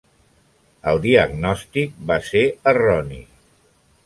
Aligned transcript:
El 0.91 1.01
diagnòstic 1.03 2.01
va 2.13 2.19
ser 2.31 2.43
erroni. 2.73 3.23